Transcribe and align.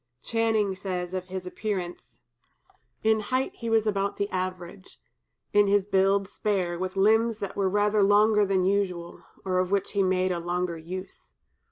Channing 0.23 0.73
says 0.73 1.13
of 1.13 1.25
his 1.27 1.45
appearance: 1.45 2.21
"In 3.03 3.19
height 3.19 3.53
he 3.57 3.69
was 3.69 3.85
about 3.85 4.17
the 4.17 4.27
average; 4.31 4.99
in 5.53 5.67
his 5.67 5.85
build 5.85 6.27
spare, 6.27 6.79
with 6.79 6.95
limbs 6.97 7.37
that 7.37 7.55
were 7.55 7.69
rather 7.69 8.01
longer 8.01 8.43
than 8.43 8.65
usual, 8.65 9.21
or 9.45 9.59
of 9.59 9.69
which 9.69 9.91
he 9.91 10.01
made 10.01 10.31
a 10.31 10.39
longer 10.39 10.79
use. 10.79 11.35